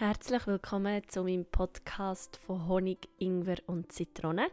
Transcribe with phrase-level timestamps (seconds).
[0.00, 4.46] Herzlich willkommen zu meinem Podcast von Honig, Ingwer und Zitrone.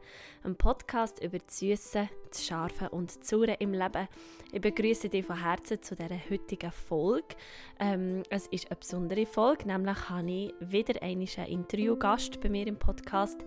[0.43, 4.10] Ein Podcast über das Süße, das Scharfe und das Saure im Leben.
[4.51, 7.37] Ich begrüße dich von Herzen zu dieser heutigen Folge.
[7.80, 12.77] Ähm, es ist eine besondere Folge, nämlich habe ich wieder einen Interviewgast bei mir im
[12.77, 13.45] Podcast.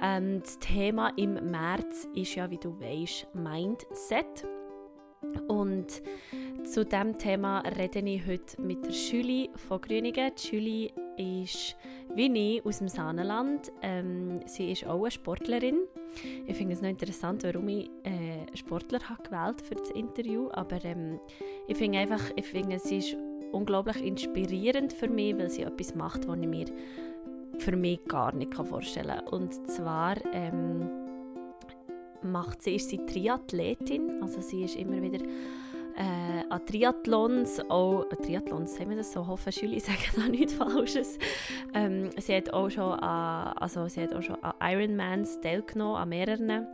[0.00, 4.46] Ähm, das Thema im März ist ja, wie du weißt, Mindset.
[5.48, 6.02] Und
[6.64, 10.30] zu diesem Thema rede ich heute mit der Julie von Grünigen.
[10.36, 11.76] Die ist
[12.14, 13.72] wie ich aus dem Sahnenland.
[13.80, 15.78] Ähm, sie ist auch eine Sportlerin.
[16.46, 20.48] Ich finde es noch interessant, warum ich äh, Sportler habe gewählt für das Interview.
[20.52, 21.18] Aber ähm,
[21.68, 23.16] ich finde einfach, ich finde, sie ist
[23.52, 26.66] unglaublich inspirierend für mich, weil sie etwas macht, was ich mir
[27.58, 29.28] für mich gar nicht vorstellen kann.
[29.28, 30.88] Und zwar ähm,
[32.22, 35.24] macht sie, ist sie Triathletin, also sie ist immer wieder
[35.96, 40.54] äh, an Triathlons, auch äh, Triathlons, sagen wir das so, hoffe Julie sagen da nichts
[40.54, 41.18] Falsches.
[41.74, 46.08] Ähm, sie hat auch schon an, also sie hat auch schon an Ironmans teilgenommen, an
[46.08, 46.66] mehreren.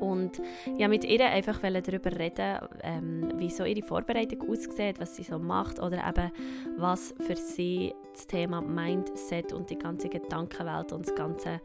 [0.00, 0.40] Und
[0.78, 5.38] ja, mit ihr einfach darüber reden, ähm, wie so ihre Vorbereitung aussieht, was sie so
[5.38, 6.30] macht oder eben
[6.76, 11.60] was für sie das Thema Mindset und die ganze Gedankenwelt und das ganze,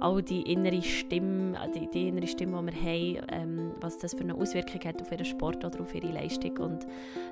[0.00, 4.22] auch die innere Stimme, die, die innere Stimme, die wir haben, ähm, was das für
[4.22, 6.86] eine Auswirkung hat auf ihren Sport oder auf ihre Leistung und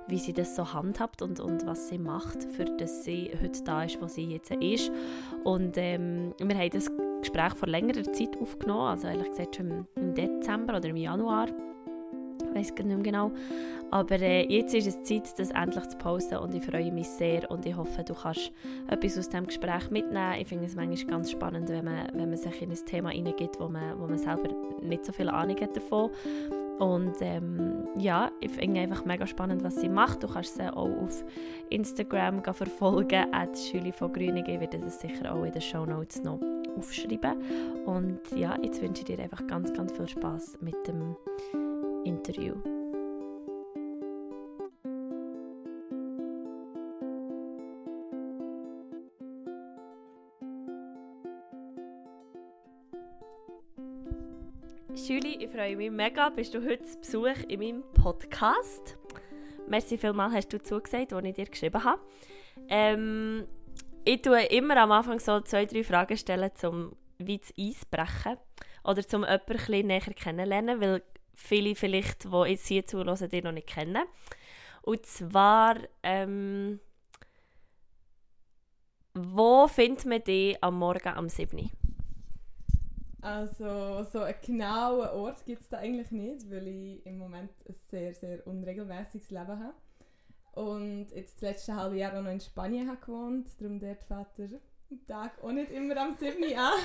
[0.06, 3.84] wie sie das so handhabt und, und was sie macht, für dass sie heute da
[3.84, 4.90] ist, wo sie jetzt ist.
[5.44, 6.90] Und ähm, wir haben das
[7.22, 11.48] Gespräch vor längerer Zeit aufgenommen, also ehrlich gesagt schon im Dezember oder im Januar.
[12.38, 13.32] Ich weiß nicht mehr genau.
[13.90, 17.50] Aber äh, jetzt ist es Zeit, das endlich zu posten und ich freue mich sehr
[17.50, 18.50] und ich hoffe, du kannst
[18.88, 20.34] etwas aus diesem Gespräch mitnehmen.
[20.40, 23.60] Ich finde es manchmal ganz spannend, wenn man, wenn man sich in ein Thema hineingibt,
[23.60, 24.48] wo man, wo man selber
[24.82, 26.10] nicht so viel Ahnung hat davon.
[26.78, 30.22] Und ähm, ja, ich finde einfach mega spannend, was sie macht.
[30.22, 31.22] Du kannst sie auch auf
[31.68, 34.48] Instagram verfolgen, at Julie von Grüningen.
[34.48, 36.40] Ich werde das sicher auch in den Show Notes noch
[36.76, 37.84] aufschreiben.
[37.86, 41.16] Und ja, jetzt wünsche ich dir einfach ganz, ganz viel Spaß mit dem
[42.04, 42.54] Interview.
[54.94, 58.98] Julie, ich freue mich mega, bist du heute zu Besuch in meinem Podcast.
[59.66, 62.00] Merci vielmals, hast du zugesagt, als ich dir geschrieben habe.
[62.68, 63.46] Ähm,
[64.04, 68.36] ich tue immer am Anfang so zwei, drei Fragen stellen, um wie das Eis brechen
[68.84, 71.02] oder um jemanden näher kennenzulernen, weil
[71.34, 74.04] viele vielleicht, die jetzt hier zuhören, dich noch nicht kennen.
[74.82, 76.80] Und zwar, ähm,
[79.14, 81.70] wo findet man dich am Morgen am 7.
[83.20, 87.74] Also so einen genauen Ort gibt es da eigentlich nicht, weil ich im Moment ein
[87.88, 89.74] sehr, sehr unregelmäßiges Leben habe.
[90.52, 94.48] Und jetzt das letzte halbe Jahr auch noch in Spanien habe gewohnt, darum dort Vater
[94.90, 96.72] am Tag auch nicht immer am 7 an.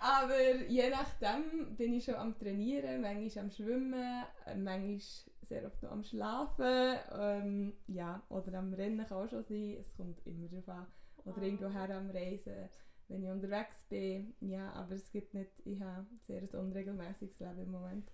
[0.00, 4.24] Aber je nachdem bin ich schon am Trainieren, manchmal am Schwimmen,
[4.56, 4.98] manchmal
[5.42, 6.96] sehr oft noch am Schlafen.
[7.18, 10.86] Ähm, ja, oder am Rennen kann auch schon sein, es kommt immer darauf an.
[11.26, 12.70] Oder irgendwo her am Reisen,
[13.08, 14.32] wenn ich unterwegs bin.
[14.40, 18.10] Ja, aber es gibt nicht, ich habe ein sehr unregelmäßiges Leben im Moment.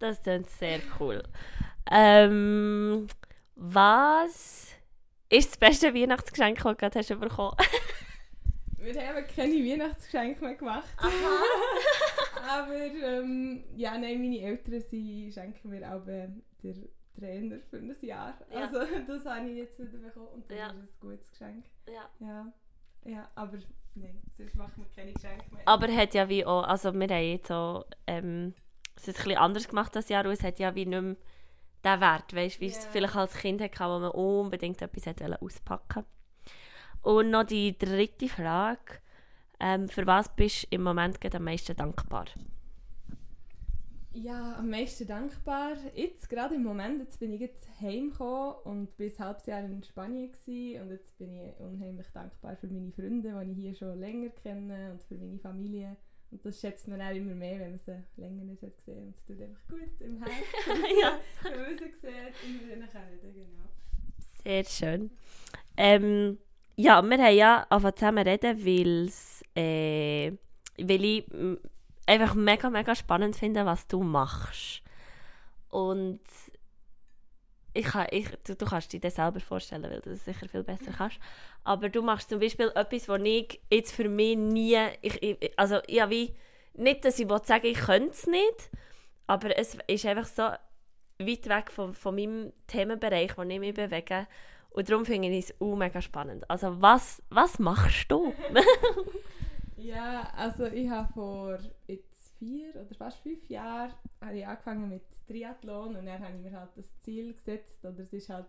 [0.00, 1.22] Das klingt sehr cool.
[1.90, 3.06] Ähm,
[3.56, 4.74] was
[5.28, 7.56] ist das beste Weihnachtsgeschenk, das du gerade hast bekommen
[8.78, 10.88] Wir haben keine Weihnachtsgeschenke mehr gemacht.
[12.48, 16.28] Aber ähm, ja, nein, meine Eltern sie schenken mir auch äh,
[16.62, 18.34] den Trainer für ein Jahr.
[18.52, 18.60] Ja.
[18.60, 20.66] Also das habe ich jetzt wieder bekommen und das ja.
[20.66, 21.64] ist ein gutes Geschenk.
[21.88, 22.10] Ja.
[22.20, 22.52] ja.
[23.06, 23.58] Ja, aber
[23.94, 25.62] nein, sonst machen wir keine Geschenke mehr.
[25.66, 28.54] Aber hat ja wie auch, also wir haben jetzt auch, ähm,
[28.96, 31.16] es ist ein bisschen anders gemacht das Jahr und es hat ja wie nicht mehr
[31.84, 32.76] den Wert, weißt, wie yeah.
[32.76, 36.04] es vielleicht als Kind hatte, wo man unbedingt etwas wollte auspacken
[37.02, 39.00] Und noch die dritte Frage,
[39.60, 42.26] ähm, für was bist du im Moment am meisten dankbar?
[44.16, 45.72] Ja, am meisten dankbar.
[45.92, 49.82] Jetzt, gerade im Moment, jetzt bin ich jetzt heimgekommen und bis ein halbes Jahr in
[49.82, 53.98] Spanien gewesen, und jetzt bin ich unheimlich dankbar für meine Freunde, die ich hier schon
[53.98, 55.96] länger kenne und für meine Familie.
[56.34, 59.14] Und das schätzt man auch immer mehr, wenn man sie länger nicht hat gesehen Und
[59.14, 61.18] es tut einfach gut im Herzen, ja.
[61.44, 63.68] wenn man sie sieht nachher reden, genau.
[64.42, 65.10] Sehr schön.
[65.76, 66.38] Ähm,
[66.74, 70.32] ja, wir haben ja angefangen zusammen reden, weil's, äh,
[70.76, 71.24] weil ich
[72.04, 74.82] einfach mega, mega spannend finde, was du machst.
[75.70, 76.18] Und
[77.74, 80.62] ich kann, ich, du, du kannst dir das selber vorstellen, weil du das sicher viel
[80.62, 81.18] besser kannst.
[81.64, 85.80] Aber du machst zum Beispiel etwas, was ich jetzt für mich nie, ich, ich, also
[85.88, 86.34] ja wie,
[86.74, 88.70] nicht, dass ich sagen ich könnte es nicht,
[89.26, 90.42] aber es ist einfach so
[91.18, 94.26] weit weg von, von meinem Themenbereich, wo ich mich bewege.
[94.70, 96.48] Und darum finde ich es auch mega spannend.
[96.48, 98.32] Also was, was machst du?
[99.76, 105.02] ja, also ich habe vor jetzt vier oder fast fünf Jahren habe ich angefangen mit
[105.26, 108.46] Triathlon und dann habe ich mir halt das Ziel gesetzt oder es ist halt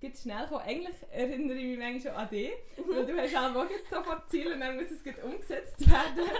[0.00, 0.64] geht schnell gekommen.
[0.66, 2.52] Eigentlich erinnere ich mich manchmal schon an dich,
[2.90, 6.30] weil du hast auch sofort Ziel und dann muss es umgesetzt werden.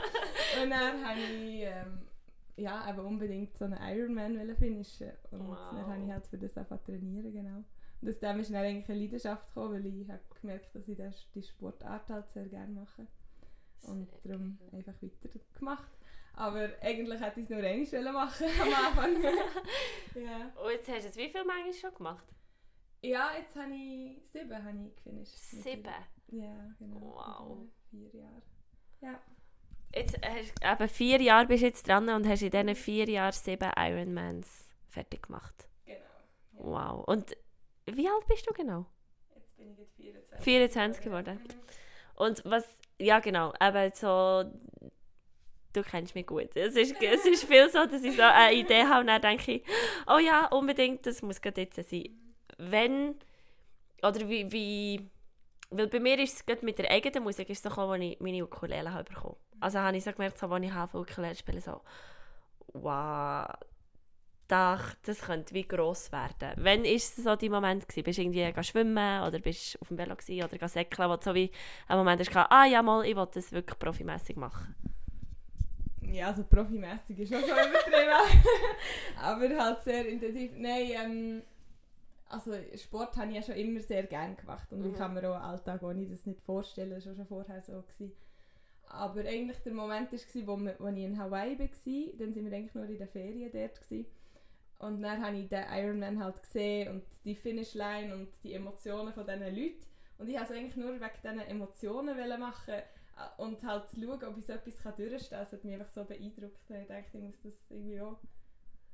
[0.63, 2.03] und dann habe ich ähm,
[2.57, 5.73] ja, aber unbedingt so einen Ironman finishen und wow.
[5.73, 7.65] dann habe ich halt für das einfach trainieren, genau.
[8.01, 10.97] Und aus dem ist dann eigentlich eine Leidenschaft gekommen, weil ich habe gemerkt, dass ich
[10.97, 13.07] das, die Sportart halt sehr gerne mache.
[13.83, 15.91] Und darum einfach weitergemacht.
[16.37, 19.23] Aber eigentlich hätte ich es nur einmal machen am Anfang.
[20.15, 20.53] ja.
[20.61, 22.27] Und jetzt hast du es wie viele Menge schon gemacht?
[23.03, 25.37] Ja, jetzt habe ich sieben habe ich gefinisht.
[25.37, 25.95] Sieben?
[26.29, 27.01] Ja, genau.
[27.01, 27.59] Wow.
[27.91, 28.43] Vier Jahre.
[29.01, 29.21] Ja.
[29.95, 33.33] Jetzt hast, eben vier Jahre bist du jetzt dran und hast in diesen vier Jahren
[33.33, 35.69] sieben Ironmans fertig gemacht.
[35.85, 35.99] Genau.
[35.99, 36.95] Ja.
[36.95, 37.05] Wow.
[37.07, 37.37] Und
[37.87, 38.87] wie alt bist du genau?
[39.35, 40.45] Jetzt bin ich jetzt 24.
[40.45, 41.39] 24 geworden.
[41.39, 41.65] Mhm.
[42.17, 42.67] Und was,
[42.99, 44.45] ja genau, eben so,
[45.75, 46.51] du kennst mich gut.
[46.55, 49.53] Es ist, es ist viel so, dass ich so eine Idee habe und dann denke
[49.53, 49.63] ich,
[50.07, 52.09] oh ja, unbedingt, das muss gerade jetzt sein.
[52.59, 53.17] Wenn,
[54.03, 55.11] oder wie, wie
[55.71, 58.45] weil bei mir ist es mit der eigenen Musik ist es so als ich meine
[58.45, 59.37] Ukulele habe bekommen.
[59.61, 61.81] Also habe ich so gemerkt, so, als ich habe Ukulele spiele, so,
[62.75, 63.47] wow,
[64.47, 66.53] das, das könnte wie gross werden.
[66.57, 67.89] Wann war so dein Moment?
[67.89, 68.05] Gewesen?
[68.05, 71.51] Bist du irgendwie schwimmen oder bist auf dem Velo oder säckeln, wo du so wie
[71.89, 74.77] ein Moment hast, ah ja mal, ich will das wirklich profimässig machen?
[76.15, 78.39] Ja, also profimässig ist schon übertrieben.
[79.21, 80.53] Aber halt sehr intensiv.
[80.57, 81.43] Nein, ähm,
[82.29, 84.91] also Sport habe ich ja schon immer sehr gerne gemacht und mhm.
[84.91, 87.83] ich kann mir auch einen Alltag ohne das nicht vorstellen, das war schon vorher so.
[87.83, 88.13] Gewesen.
[88.87, 92.75] Aber eigentlich der Moment war, wo, wo ich in Hawaii war, dann waren wir eigentlich
[92.75, 93.81] nur in der Ferien dort.
[93.81, 94.07] Gewesen.
[94.79, 99.27] Und dann habe ich den Ironman halt gesehen und die Finishline und die Emotionen von
[99.27, 99.85] diesen Leuten.
[100.19, 102.75] Und ich wollte es eigentlich nur wegen diesen Emotionen machen
[103.39, 105.39] und halt schauen, ob ich so etwas durchstehen kann.
[105.41, 106.59] Das hat mich einfach so beeindruckt.
[106.69, 108.19] Ich dachte, ich muss das irgendwie auch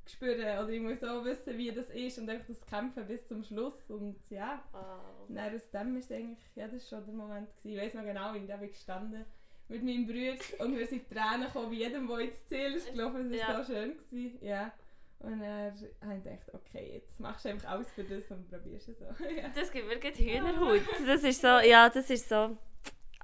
[0.06, 3.42] spüren oder ich muss auch wissen, wie das ist und einfach das Kämpfen bis zum
[3.44, 3.88] Schluss.
[3.88, 5.00] Und ja, wow.
[5.28, 7.48] dann aus dem ist eigentlich, ja, das war schon der Moment.
[7.56, 7.76] Gewesen.
[7.76, 9.24] Ich weiß noch genau, wie ich gestanden
[9.68, 13.32] mit meinem Bruder und wir sind Tränen gekommen, wie jedem, der ins Ziel ist gelaufen.
[13.32, 13.64] Es war ja.
[13.64, 13.96] so schön.
[14.10, 14.44] Gewesen.
[14.44, 14.72] Ja.
[15.20, 18.98] Und er hat gedacht, okay, jetzt machst du einfach alles für das und probierst es
[18.98, 19.04] so.
[19.36, 19.48] ja.
[19.54, 20.80] Das gibt wirklich Hühnerhaut.
[21.06, 22.56] Das ist so, ja, das ist so.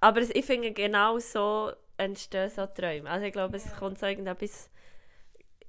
[0.01, 3.09] Aber ich finde, genau so entstehen so Träume.
[3.09, 4.71] Also ich glaube, es kommt so irgendetwas...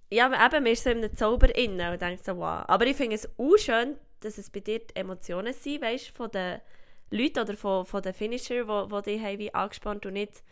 [0.09, 2.63] Ja, eben, man ist so in einem Zauber innen und denkt so, wow.
[2.67, 6.61] Aber ich finde es auch schön, dass es bei dir Emotionen sind, weißt von den
[7.09, 10.43] Leuten oder von, von den Finisher, die, die dich haben, wie angespannt und nicht...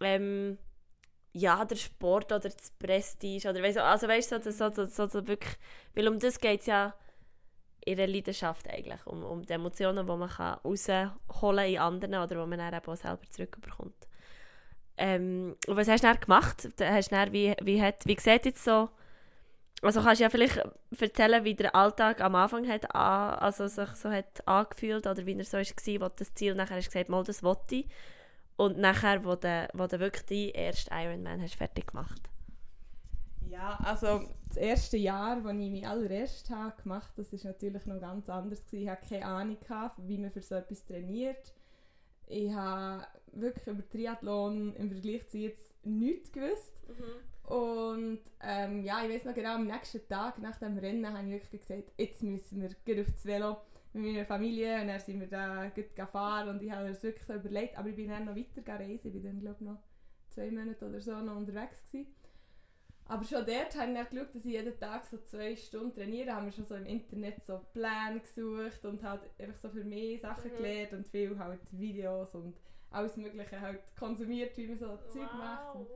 [0.00, 0.58] Ähm,
[1.34, 5.26] ja, der Sport oder das Prestige oder weißt, also weißt du, so, so, so, so,
[5.26, 5.56] wirklich,
[5.94, 6.94] weil um das geht es ja
[7.84, 12.26] in der Leidenschaft eigentlich, um, um die Emotionen, die man kann rausholen in anderen oder
[12.26, 14.08] die man dann eben auch selber zurückbekommt.
[14.96, 16.68] Ähm, und was hast du dann gemacht?
[16.80, 18.88] Hast du dann, wie, wie, hat, wie sieht jetzt so,
[19.82, 20.60] also kannst du ja vielleicht
[20.98, 25.44] erzählen, wie der Alltag am Anfang hat, also sich so hat angefühlt oder wie er
[25.44, 27.86] so war, wo das Ziel nachher hast gesagt, mal das wollte ich.
[28.56, 32.22] Und nachher, wo du, wo du wirklich deinen ersten Ironman hast fertig gemacht
[33.48, 34.22] Ja, also
[34.54, 38.28] das erste Jahr, als ich meinen allerersten Tag gemacht habe, das war natürlich noch ganz
[38.28, 38.62] anders.
[38.72, 39.58] Ich hatte keine Ahnung,
[40.06, 41.52] wie man für so etwas trainiert.
[42.26, 46.76] Ich habe wirklich über Triathlon im Vergleich zu jetzt nichts gewusst.
[46.88, 47.52] Mhm.
[47.52, 51.32] Und ähm, ja, ich weiß noch genau, am nächsten Tag nach dem Rennen habe ich
[51.32, 53.56] wirklich gesagt, jetzt müssen wir auf das Velo
[53.92, 57.02] mit meiner Familie und dann sind wir da gut gefahren und ich habe mir das
[57.02, 59.78] wirklich so überlegt, aber ich bin dann noch weiter reisen, ich bin dann glaube noch
[60.30, 62.14] zwei Monate oder so noch unterwegs gewesen.
[63.06, 66.34] Aber schon dort habe ich dann geschaut, dass ich jeden Tag so zwei Stunden trainiere,
[66.34, 70.22] haben wir schon so im Internet so Pläne gesucht und halt einfach so für mich
[70.22, 70.56] Sachen mhm.
[70.56, 72.56] gelernt und viel halt Videos und
[72.90, 75.08] alles mögliche halt konsumiert, wie man so wow.
[75.08, 75.74] Zeug macht.
[75.74, 75.88] Und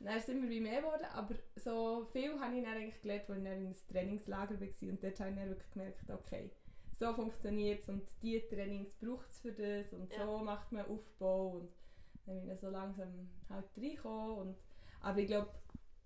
[0.00, 3.38] dann sind wir wie mehr geworden, aber so viel habe ich dann eigentlich gelernt, als
[3.38, 6.50] ich dann in einem Trainingslager war und dort habe ich dann wirklich gemerkt, okay,
[6.98, 10.26] so funktioniert es und diese Trainings braucht es für das und ja.
[10.26, 11.72] so macht man Aufbau und
[12.26, 14.56] dann bin ich so langsam halt reingekommen und
[15.00, 15.50] aber ich glaube,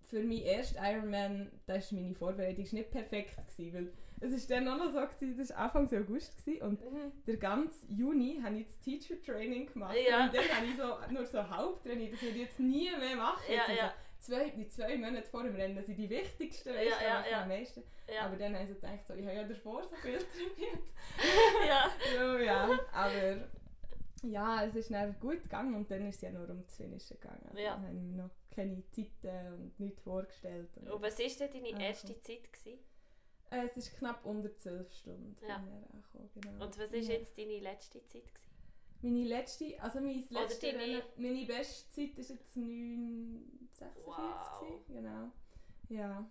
[0.08, 4.68] für meinen ersten Ironman, das war meine Vorbereitung nicht perfekt, gewesen, weil es war dann
[4.68, 7.12] auch noch so, gewesen, das war Anfang August gewesen, und mhm.
[7.26, 10.24] der ganze Juni habe ich das Teacher Training gemacht ja.
[10.24, 13.16] und dann habe ich so, nur so halb trainiert, das würde ich jetzt nie mehr
[13.16, 13.42] machen.
[13.48, 13.92] Ja, ja
[14.26, 17.42] zwei, die zwei Monate vor dem Rennen sind die wichtigsten, weißt ja, ja, ja.
[17.42, 17.82] am meisten.
[18.22, 20.82] Aber dann haben sie gedacht, so, ich habe ja davor so viel trainiert.
[21.68, 22.38] ja.
[22.44, 22.78] ja.
[22.92, 23.48] Aber
[24.22, 27.18] ja, es ist dann gut gegangen und dann ist es ja nur um das Finishen
[27.20, 27.50] gegangen.
[27.56, 27.74] Ja.
[27.76, 30.70] Dann haben wir noch keine Zeiten und nichts vorgestellt.
[30.78, 32.20] Und, und was war denn deine erste also.
[32.22, 32.52] Zeit?
[32.52, 32.78] Gewesen?
[33.50, 35.36] Äh, es ist knapp unter 12 Stunden.
[35.46, 35.56] Ja.
[35.56, 36.64] angekommen, Genau.
[36.64, 37.12] Und was war Ja.
[37.12, 38.24] jetzt deine letzte Zeit?
[38.34, 38.46] Gewesen?
[39.02, 44.60] Meine letzte, also mein Oder letzte deine- meine beste Zeit ist jetzt 9,46 Wow.
[44.60, 45.30] gewesen, genau.
[45.88, 46.26] Ja,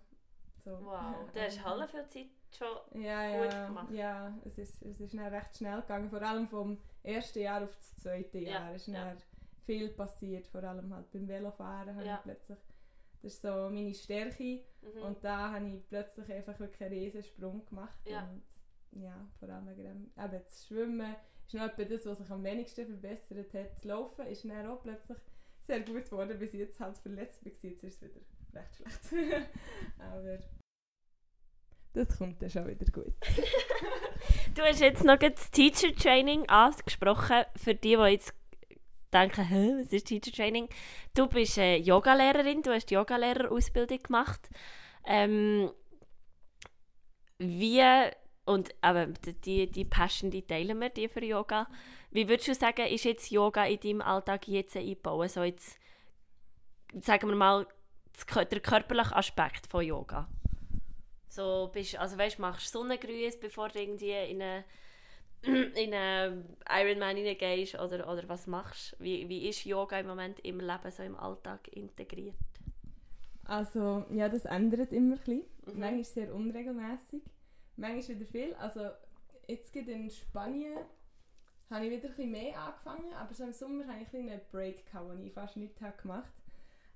[0.63, 0.71] so.
[0.83, 3.01] Wow, du hast halb viel Zeit schon.
[3.01, 3.91] Ja, gut ja, gemacht.
[3.91, 7.95] ja, es ist, es ist recht schnell gegangen, vor allem vom ersten Jahr auf das
[7.97, 9.15] zweite Ja, Jahr ist ja.
[9.65, 12.15] viel passiert, vor allem halt beim Velofahren habe Ja.
[12.17, 12.57] ich plötzlich,
[13.21, 15.01] das ist so meine Stärke Mhm.
[15.01, 18.29] und da habe ich plötzlich einfach wirklich einen riesen Sprung gemacht Ja.
[18.29, 21.15] und ja, vor allem eben das Schwimmen
[21.47, 24.81] ist noch etwa das, was sich am wenigsten verbessert hat, das Laufen ist dann auch
[24.81, 25.17] plötzlich
[25.63, 28.21] sehr gut geworden, bis jetzt halt verletzt war, jetzt ist es wieder
[28.53, 29.01] recht schlecht,
[29.99, 30.37] aber
[31.95, 33.13] das kommt dann schon wieder gut.
[34.55, 37.43] Du hast jetzt noch das Teacher Training angesprochen.
[37.57, 38.33] Für die, die jetzt
[39.13, 40.69] denken, Hä, was ist Teacher Training?
[41.13, 44.49] Du bist äh, Yogalehrerin, du hast die Yogalehrerausbildung gemacht.
[45.05, 45.71] Ähm,
[47.37, 47.83] wie,
[48.45, 51.67] und aber die, die Passion, die teilen wir, die für Yoga.
[52.11, 55.31] Wie würdest du sagen, ist jetzt Yoga in deinem Alltag jetzt eingebaut?
[55.31, 55.77] So jetzt,
[57.01, 57.67] sagen wir mal,
[58.33, 60.29] der körperliche Aspekt von Yoga.
[61.35, 64.63] So bist, also weißt, machst Sonnengrüße, bevor du irgendwie in eine
[65.43, 68.95] in einen Ironman reingehst oder, oder was machst?
[68.99, 72.35] Wie, wie ist Yoga im Moment im Leben, so im Alltag integriert?
[73.43, 75.43] Also, ja, das ändert immer ein bisschen.
[75.65, 75.79] Mhm.
[75.79, 77.21] Manchmal sehr unregelmäßig,
[77.75, 78.53] manchmal wieder viel.
[78.55, 78.91] Also,
[79.47, 80.79] jetzt gerade in Spanien
[81.69, 84.41] habe ich wieder ein bisschen mehr angefangen, aber so im Sommer hatte ich ein einen
[84.51, 86.31] Break, gehabt, wo ich fast nichts habe gemacht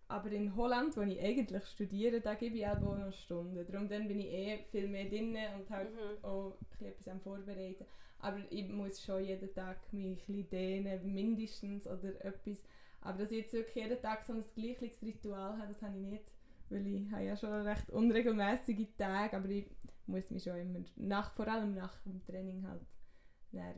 [0.10, 3.66] Aber in Holland, wo ich eigentlich studiere, da gebe ich auch noch Stunden.
[3.66, 6.18] Darum dann bin ich eh viel mehr drin und halt Mhm.
[6.24, 7.86] auch etwas am Vorbereiten.
[8.20, 12.64] Aber ich muss schon jeden Tag mich ein dehnen, mindestens oder etwas.
[13.02, 16.06] Aber dass ich jetzt wirklich jeden Tag so ein gleiches Ritual habe, das habe ich
[16.06, 16.32] nicht.
[16.70, 19.68] Weil ich habe ja schon recht unregelmäßige Tage, aber ich
[20.08, 22.82] muss mich schon immer, nach, vor allem nach dem Training halt,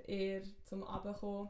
[0.08, 1.50] eher zum Abkommen.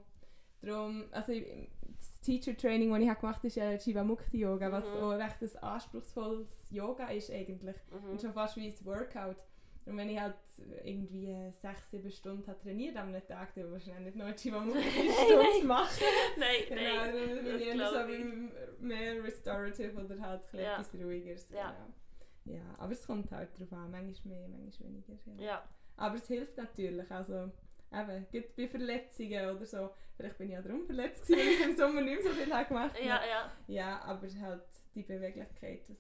[0.62, 4.98] Darum, also das Teacher Training, das ich gemacht habe, ist ja Chivamukti Yoga, was Mhm.
[5.01, 7.75] auch recht ein anspruchsvolles Yoga ist eigentlich.
[7.91, 8.12] Mhm.
[8.12, 9.38] Und schon fast wie ein Workout.
[9.88, 10.36] Und wenn ich halt
[10.86, 15.63] irgendwie äh, sechs, sieben Stunden habe trainiert am Tag, dann wahrscheinlich nicht noch eine Chivamukti-Stunde
[15.65, 16.03] machen.
[16.38, 17.13] Nein, Genau, nein.
[17.15, 20.74] dann bin ich eher so mehr restorative oder halt Ja.
[20.74, 21.48] etwas ruhigeres.
[21.50, 21.72] Ja.
[22.46, 22.58] Genau.
[22.58, 25.13] ja, aber es kommt halt darauf an, manchmal mehr, manchmal weniger.
[25.38, 25.44] Ja.
[25.44, 25.63] Ja,
[25.98, 27.51] Aber es hilft natürlich, also
[27.92, 31.70] eben, gerade bei Verletzungen oder so, vielleicht bin ich ja darum verletzt gewesen, weil ich
[31.70, 33.00] im Sommer nicht so viel gemacht habe.
[33.06, 33.52] ja, ja.
[33.68, 34.64] Ja, aber halt
[34.96, 35.98] die Beweglichkeit, das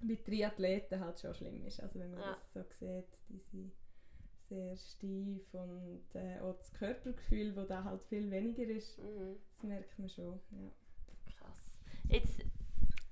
[0.00, 1.80] bei Triathleten halt schon schlimm ist.
[1.82, 2.36] Also wenn man Ja.
[2.54, 3.72] das so sieht, die sind
[4.48, 9.36] sehr steif und äh, auch das Körpergefühl, das da halt viel weniger ist, Mhm.
[9.56, 10.38] das merkt man schon.
[10.52, 10.70] Ja.
[11.38, 11.78] Krass.
[12.08, 12.40] Jetzt,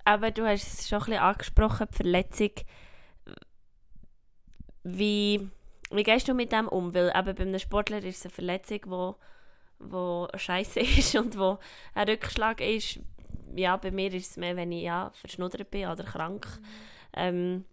[0.05, 2.51] aber du hast es schon ein bisschen angesprochen, die Verletzung.
[4.85, 5.49] Wie,
[5.91, 6.95] wie gehst du mit dem um?
[6.95, 9.17] Weil eben bei einem Sportler ist es eine Verletzung, wo,
[9.79, 11.59] wo scheiße ist und wo
[11.95, 13.01] ein Rückschlag ist.
[13.55, 16.47] Ja, bei mir ist es mehr, wenn ich ja, verschnuddert bin oder krank.
[17.15, 17.65] Ähm,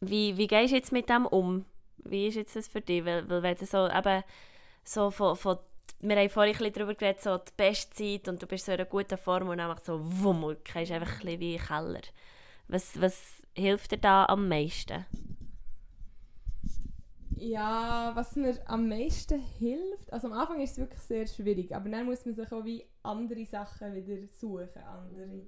[0.00, 1.64] wie, wie gehst du jetzt mit dem um?
[1.98, 3.04] Wie ist jetzt das für dich?
[3.04, 4.22] Weil, weil wenn du so eben
[4.84, 5.58] so von, von
[6.02, 8.88] wir haben vorhin ein darüber geredet, so die Bestzeit und du bist so in einer
[8.88, 12.00] guten Form und einfach so wumm, du gehst einfach ein wie in den Keller.
[12.68, 15.04] Was, was hilft dir da am meisten?
[17.40, 21.88] Ja, was mir am meisten hilft, also am Anfang ist es wirklich sehr schwierig, aber
[21.88, 25.46] dann muss man sich auch wie andere Sachen wieder suchen, andere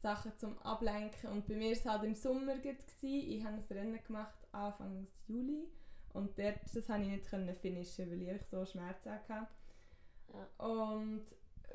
[0.00, 1.30] Sachen zum Ablenken.
[1.30, 2.86] Und bei mir war es halt im Sommer gewesen.
[3.02, 5.66] ich habe ein Rennen gemacht Anfang Juli
[6.12, 9.48] und dort, das konnte ich nicht können finishen, weil ich so Schmerzen hatte.
[10.58, 11.24] Und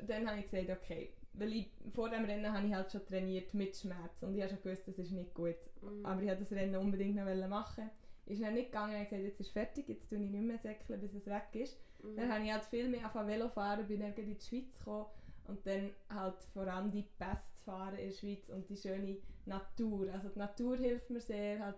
[0.00, 3.52] dann habe ich gesagt, okay, weil ich, vor dem Rennen habe ich halt schon trainiert
[3.52, 5.58] mit Schmerz und ich habe schon gewusst, das ist nicht gut.
[5.82, 6.06] Mhm.
[6.06, 7.90] Aber ich wollte das Rennen unbedingt noch machen.
[8.28, 10.58] Ist dann nicht gegangen, ich habe gesagt, jetzt ist fertig, jetzt tue ich nicht mehr
[10.58, 11.78] säckeln, bis es weg ist.
[12.02, 12.16] Mhm.
[12.16, 15.06] Dann habe ich halt viel mehr auf Velo fahren, bin dann in die Schweiz gekommen
[15.46, 19.16] und dann halt vor allem die Pässe zu fahren in der Schweiz und die schöne
[19.46, 20.12] Natur.
[20.12, 21.64] Also die Natur hilft mir sehr.
[21.64, 21.76] Halt,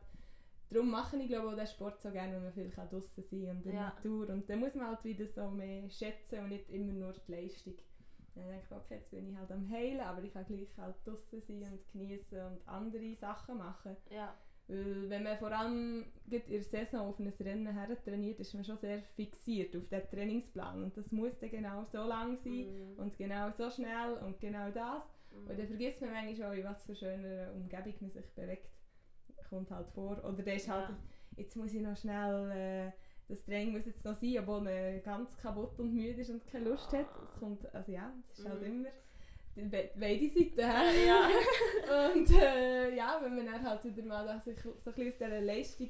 [0.71, 3.57] darum mache ich glaube auch den Sport so gerne, wenn man viel draußen sein kann
[3.57, 3.93] und in der Ja.
[3.95, 4.29] Natur.
[4.31, 7.75] Und dann muss man halt wieder so mehr schätzen und nicht immer nur die Leistung.
[8.35, 10.97] Dann denke ich, okay, jetzt bin ich halt am Heilen, aber ich kann gleich halt
[11.05, 13.97] draußen sein und genießen und andere Sachen machen.
[14.11, 14.35] Ja.
[14.71, 18.65] Weil wenn man vor allem in der Saison auf ein Rennen her trainiert, ist man
[18.65, 20.85] schon sehr fixiert auf den Trainingsplan.
[20.85, 22.99] Und das muss dann genau so lang sein Mhm.
[22.99, 25.05] und genau so schnell und genau das.
[25.33, 25.67] Und dann Mhm.
[25.69, 28.69] vergisst man manchmal auch, in was für schöner Umgebung man sich bewegt.
[29.49, 30.23] Kommt halt vor.
[30.25, 30.97] Oder der ist halt, Ja.
[31.37, 32.93] jetzt muss ich noch schnell, äh,
[33.29, 36.69] das Training muss jetzt noch sein, obwohl man ganz kaputt und müde ist und keine
[36.71, 37.07] Lust hat.
[37.25, 38.67] Es kommt, also ja, es ist halt Mhm.
[38.67, 39.10] immer die be-
[39.69, 40.61] beide Seiten.
[40.71, 41.07] hä?
[41.07, 41.29] Ja.
[42.15, 45.11] Und äh, ja, wenn man dann halt wieder mal sich so ein bisschen
[45.51, 45.89] aus dieser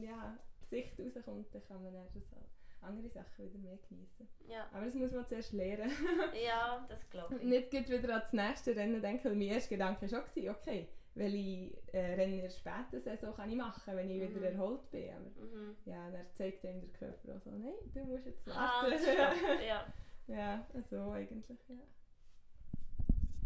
[0.00, 0.36] ja,
[0.68, 2.36] Sicht rauskommt, dann kann man dann so
[2.80, 4.28] andere Sachen wieder mehr genießen.
[4.48, 5.90] Ja, Aber das muss man zuerst lernen.
[6.44, 7.42] ja das glaube ich.
[7.42, 12.14] Nicht wieder ans nächste Rennen denken, weil mein erster Gedanke war schon, okay, welche äh,
[12.14, 14.34] Rennen in der späten Saison kann ich machen, wenn ich Mhm.
[14.34, 15.08] wieder erholt bin.
[15.10, 15.76] Aber Mhm.
[15.86, 18.90] ja, dann zeigt einem der Körper auch so, nein, du musst jetzt Ah, warten.
[18.90, 19.86] das stimmt, ja.
[20.26, 21.76] ja, so eigentlich, ja.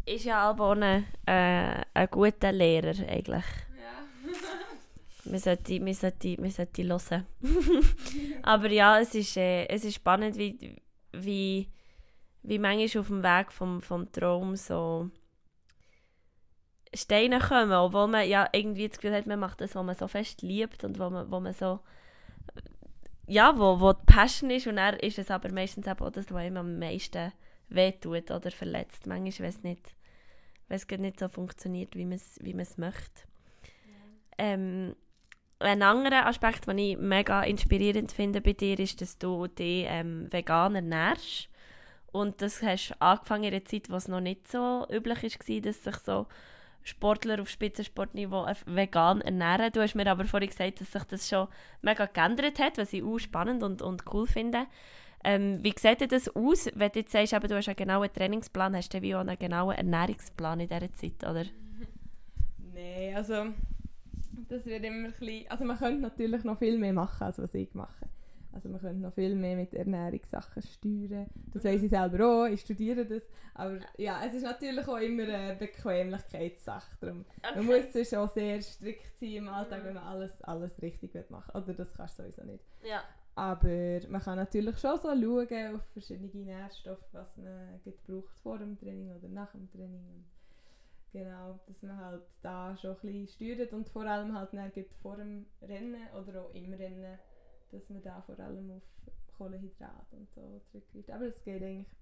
[0.05, 3.45] Ist ja Albone äh, ein guter Lehrer eigentlich.
[3.77, 4.31] Ja.
[5.31, 7.27] Wir sollten, wir sollten, wir sollten hören.
[8.41, 11.69] Aber ja, es ist, äh, es ist spannend, wie, wie,
[12.41, 15.11] wie manchmal auf dem Weg vom, vom Traum so
[16.95, 20.07] Steine kommen, obwohl man ja irgendwie das Gefühl hat, man macht das, was man so
[20.07, 21.79] fest liebt und wo man, wo man so
[23.29, 26.43] ja, wo, wo die Passion ist und dann ist es aber meistens auch das, was
[26.43, 27.31] ihm am meisten
[27.69, 29.07] wehtut oder verletzt.
[29.07, 29.95] Manchmal, wenn es nicht,
[30.67, 33.23] wenn es gerade nicht so funktioniert, wie man es wie man es möchte.
[34.37, 34.95] Ähm,
[35.59, 40.31] ein anderer Aspekt, den ich mega inspirierend finde bei dir, ist, dass du dich ähm,
[40.31, 41.49] vegan ernährst.
[42.11, 45.61] Und das hast du angefangen in einer Zeit, wo es noch nicht so üblich war,
[45.61, 46.27] dass sich so
[46.83, 49.71] Sportler auf Spitzensportniveau vegan ernähren.
[49.71, 51.47] Du hast mir aber vorhin gesagt, dass sich das schon
[51.81, 54.65] mega geändert hat, was ich auch spannend und, und cool finde.
[55.23, 58.11] Ähm, wie sieht denn das aus, wenn du jetzt sagst, eben, du hast einen genauen
[58.11, 61.43] Trainingsplan, hast du wie auch einen genauen Ernährungsplan in dieser Zeit, oder?
[62.73, 63.47] Nein, also
[64.47, 67.53] das wird immer ein bisschen, also man könnte natürlich noch viel mehr machen, als was
[67.53, 68.07] ich mache.
[68.51, 71.27] Also man könnte noch viel mehr mit Ernährungssachen steuern.
[71.53, 73.21] Das weiss ich selber auch, ich studiere das.
[73.53, 76.97] Aber ja, es ist natürlich auch immer eine Bequemlichkeitssache.
[76.99, 81.53] Darum, Man muss auch sehr strikt sein im Alltag, wenn man alles, alles richtig machen
[81.53, 81.61] will.
[81.61, 82.63] Oder das kannst du sowieso nicht.
[82.83, 83.03] Ja.
[83.39, 88.77] Aber man kann natürlich schon so schauen auf verschiedene Nährstoffe, was man braucht vor dem
[88.77, 90.25] Training oder nach dem Training.
[91.13, 95.15] Genau, dass man halt da schon ein bisschen steuert und vor allem halt gut vor
[95.15, 97.17] dem Rennen oder auch im Rennen,
[97.71, 98.83] dass man da vor allem auf
[99.37, 101.09] Kohlenhydrate und so zurückgreift.
[101.09, 101.95] Aber es geht eigentlich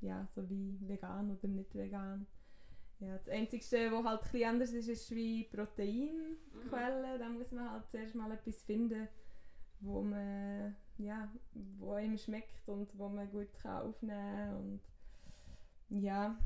[0.00, 2.24] ja, so wie vegan oder nicht vegan.
[3.00, 7.18] Ja, das Einzige, was halt ein anders ist, ist wie Proteinquellen.
[7.18, 9.08] Da muss man halt zuerst mal etwas finden,
[9.80, 11.28] wo man ja,
[11.78, 14.80] wo einem schmeckt und wo man gut kann aufnehmen
[15.90, 16.36] und ja,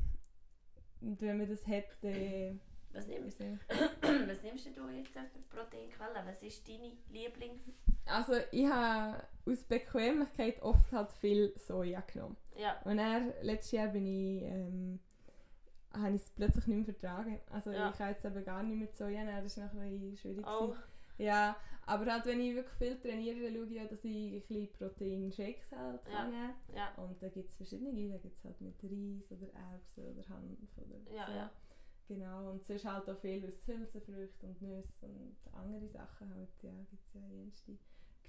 [1.01, 2.59] und wenn man das hat, dann
[2.93, 3.59] Was nimmst, es
[4.01, 6.25] was nimmst du jetzt für Proteinquellen?
[6.25, 7.61] Was ist deine Lieblings...
[8.05, 12.37] Also ich habe aus Bequemlichkeit oft halt viel Soja genommen.
[12.57, 12.81] Ja.
[12.83, 14.99] Und dann, letztes Jahr bin ich, ähm,
[15.93, 17.39] habe ich es plötzlich nicht mehr vertragen.
[17.51, 17.89] Also Ja.
[17.89, 20.45] ich kann jetzt eben gar nicht mit Soja nehmen, das ist noch ein bisschen schwierig.
[20.45, 20.67] Oh.
[20.69, 20.83] gewesen.
[21.19, 21.55] Ja,
[21.85, 24.71] aber halt wenn ich wirklich viel trainiere, dann schaue ich auch, dass ich ein bisschen
[24.71, 26.11] Protein-Shakes halt Ja.
[26.11, 26.31] kann
[26.73, 26.93] Ja.
[26.95, 30.77] Und da gibt es verschiedene, da gibt es halt mit Reis oder Erbsen oder Hanf
[30.77, 31.31] oder Ja, so.
[31.33, 31.49] ja.
[32.07, 36.71] Genau, und sonst halt auch viel aus Hülsenfrüchten und Nüsse und andere Sachen halt, ja,
[36.89, 37.77] gibt es ja jenste.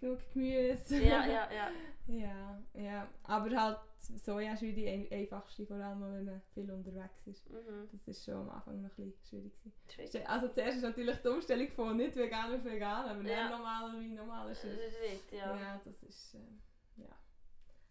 [0.01, 0.97] Genug Gemüse.
[1.03, 1.71] Ja, ja, ja.
[2.07, 3.09] ja, ja.
[3.25, 3.79] Aber halt
[4.17, 7.49] Soja ist wie die ein- einfachste, vor allem wenn man viel unterwegs ist.
[7.51, 7.89] Mhm.
[7.93, 9.53] Das ist schon am Anfang noch ein bisschen schwierig.
[9.89, 10.27] gewesen.
[10.27, 13.49] Also zuerst ist natürlich die Umstellung von nicht vegan auf vegan, aber Ja.
[13.49, 15.31] dann normal wie normal ist es.
[15.31, 15.55] Ja.
[15.57, 15.81] ja.
[15.85, 17.09] das ist, äh, ja.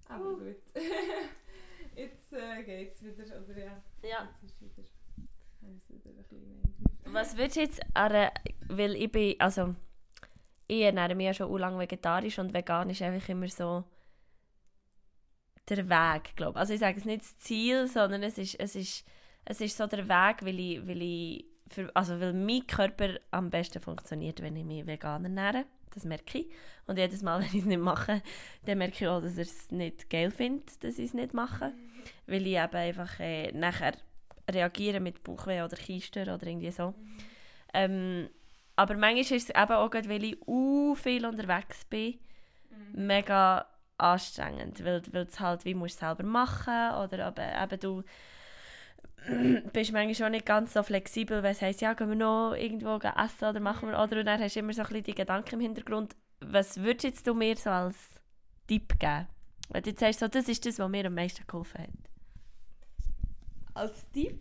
[0.06, 0.38] Aber Uh.
[0.38, 0.56] gut.
[1.96, 4.30] Jetzt äh, geht's wieder, oder ja, ja.
[4.42, 4.84] jetzt ist wieder,
[5.62, 6.62] wieder ein bisschen mehr.
[7.14, 8.32] Was würdest du jetzt an einer,
[8.68, 9.76] weil ich bin, also
[10.70, 13.84] ich ernähre mich ja schon lange vegetarisch und vegan ist einfach immer so
[15.68, 16.60] der Weg, glaube ich.
[16.60, 19.06] Also ich sage es nicht das Ziel, sondern es ist, es ist,
[19.46, 23.50] es ist so der Weg, weil ich, weil ich für, also weil mein Körper am
[23.50, 25.66] besten funktioniert, wenn ich mich vegan ernähre.
[25.92, 26.52] Das merke ich.
[26.86, 28.22] Und jedes Mal, wenn ich es nicht mache,
[28.66, 31.74] dann merke ich auch, dass er es nicht geil findet, dass ich es nicht mache.
[32.28, 33.94] Weil ich eben einfach äh, nachher
[34.48, 36.94] reagiere mit Bauchweh oder Keister oder irgendwie so.
[37.74, 38.30] Ähm,
[38.80, 40.38] aber manchmal ist es eben auch, weil ich
[40.98, 42.18] viel unterwegs bin,
[42.94, 43.66] mega
[43.98, 48.04] anstrengend, weil, weil es halt wie musst du selber machen oder aber eben du
[49.74, 52.96] bist manchmal auch nicht ganz so flexibel, wenn es heisst, ja, gehen wir noch irgendwo
[52.96, 55.56] essen oder machen wir, oder und dann hast du immer so ein bisschen die Gedanken
[55.56, 56.16] im Hintergrund.
[56.40, 57.98] Was würdest jetzt du mir so als
[58.66, 59.28] Tipp geben?
[59.72, 61.90] Wenn du jetzt sagst, so, das ist das, was mir am meisten geholfen hat.
[63.74, 64.40] Als Tipp,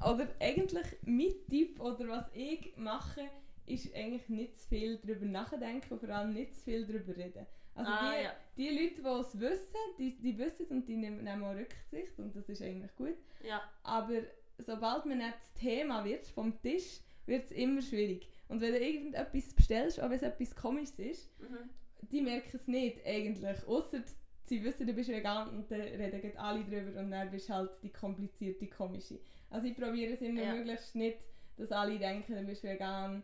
[0.00, 3.22] oder eigentlich mein Tipp, oder was ich mache,
[3.66, 7.46] ist eigentlich nicht zu viel darüber nachdenken und vor allem nicht zu viel darüber reden.
[7.74, 8.32] Also Ah, die, ja.
[8.56, 12.18] die Leute, die es wissen, die, die wissen es und die nehmen, nehmen auch Rücksicht
[12.18, 13.16] und das ist eigentlich gut.
[13.46, 13.62] Ja.
[13.82, 14.20] Aber
[14.58, 18.28] sobald man nicht das Thema wird vom Tisch, wird es immer schwierig.
[18.48, 21.70] Und wenn du irgendetwas bestellst, auch wenn es etwas Komisches ist, Mhm.
[22.10, 23.66] die merken es nicht eigentlich.
[23.66, 24.02] Ausser
[24.44, 27.70] sie wissen, du bist vegan und dann reden alle drüber und dann bist du halt
[27.82, 29.18] die komplizierte, komische.
[29.48, 30.54] Also ich probiere es immer Ja.
[30.54, 31.18] möglichst nicht,
[31.56, 33.22] dass alle denken, du bist vegan,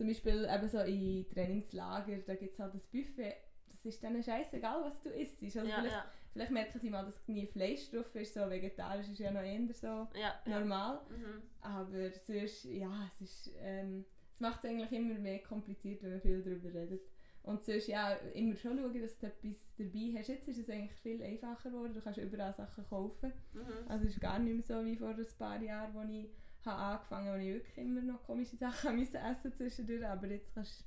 [0.00, 3.34] zum Beispiel eben so in Trainingslager, da gibt es halt das Buffet,
[3.68, 5.42] das ist denen scheißegal, was du isst.
[5.42, 6.04] Also ja, vielleicht, ja.
[6.32, 9.60] vielleicht merken sie mal, dass nie Fleisch drauf ist, so vegetarisch ist ja noch eher
[9.74, 11.02] so Ja, normal.
[11.10, 11.42] Mhm.
[11.60, 16.20] Aber sonst, ja, es ist, ähm, es macht es eigentlich immer mehr kompliziert, wenn man
[16.22, 17.02] viel darüber redet.
[17.42, 20.28] Und sonst, ja, immer schon schauen, dass du etwas dabei hast.
[20.28, 23.34] Jetzt ist es eigentlich viel einfacher geworden, du kannst überall Sachen kaufen.
[23.52, 23.86] Mhm.
[23.86, 26.30] Also es ist gar nicht mehr so wie vor ein paar Jahren, als ich
[26.66, 30.06] habe angefangen wo ich wirklich immer noch komische Sachen musste essen zwischendurch.
[30.06, 30.84] Aber jetzt kannst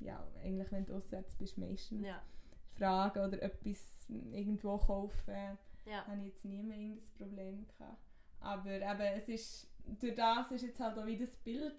[0.00, 2.22] du, ja, eigentlich wenn du auswärts bist, meistens Ja,
[2.74, 5.58] fragen oder etwas irgendwo kaufen.
[5.86, 6.06] ja.
[6.06, 7.98] habe ich jetzt nie mehr irgendein Problem gehabt.
[8.40, 11.74] Aber eben, es ist, durch das ist jetzt halt auch wieder das Bild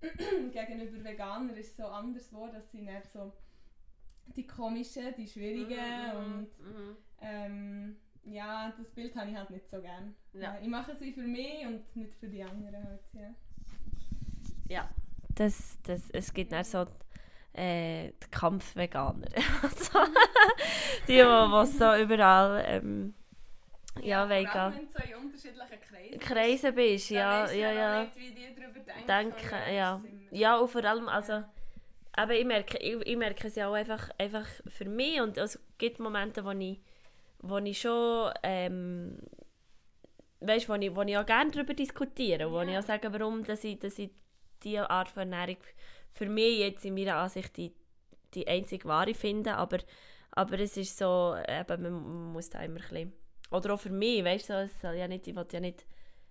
[0.00, 3.32] gegenüber Veganern ist so anders geworden, dass sie nicht so
[4.34, 6.96] die komischen, die schwierigen Mhm, und mhm.
[7.20, 10.14] ähm, ja, das Bild habe ich halt nicht so gern.
[10.32, 10.58] Ja.
[10.60, 13.34] Ich mache es wie für mich und nicht für die anderen halt, ja.
[14.68, 14.88] Ja,
[15.34, 16.86] das, das, es gibt dann so
[17.52, 19.26] äh, die Kampfveganer.
[19.62, 19.98] also,
[21.08, 23.14] die, die, die so überall ähm,
[24.02, 27.10] ja, allem, vegan wenn du so in unterschiedlichen Kreisen Kreise bist.
[27.10, 28.02] Ja, ja, ja.
[28.02, 29.06] nicht, wie die darüber denken.
[29.06, 30.00] Denken, ja.
[30.30, 31.42] Ja, und vor allem, also,
[32.12, 35.58] aber ich merke, ich, ich merke es ja auch einfach, einfach für mich und es
[35.78, 36.80] gibt Momente, wo ich,
[37.42, 39.18] wo ich schon, ähm,
[40.40, 42.70] weißt, wo ich, wo ich auch gerne darüber diskutiere, wo Ja.
[42.70, 44.10] ich auch sage, warum dass ich, dass ich
[44.62, 45.62] diese Art von Ernährung
[46.12, 47.72] für mich jetzt in meiner Ansicht die,
[48.34, 49.78] die einzig wahre finde, aber,
[50.32, 53.12] aber es ist so, eben, man muss da immer ein bisschen,
[53.50, 55.86] oder auch für mich, weißt du, so, es soll ja nicht, ich will ja nicht